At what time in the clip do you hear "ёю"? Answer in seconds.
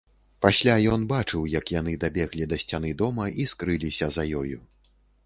4.41-4.57